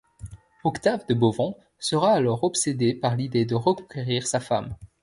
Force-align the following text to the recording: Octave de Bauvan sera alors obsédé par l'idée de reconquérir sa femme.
Octave 0.63 1.05
de 1.05 1.13
Bauvan 1.13 1.53
sera 1.77 2.13
alors 2.15 2.43
obsédé 2.43 2.95
par 2.95 3.15
l'idée 3.15 3.45
de 3.45 3.53
reconquérir 3.53 4.25
sa 4.25 4.39
femme. 4.39 4.75